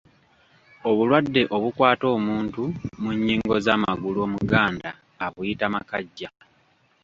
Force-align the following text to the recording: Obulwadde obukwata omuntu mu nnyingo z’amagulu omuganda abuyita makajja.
Obulwadde 0.89 1.41
obukwata 1.55 2.05
omuntu 2.17 2.63
mu 3.01 3.09
nnyingo 3.15 3.55
z’amagulu 3.65 4.19
omuganda 4.27 4.89
abuyita 5.25 5.65
makajja. 5.73 6.29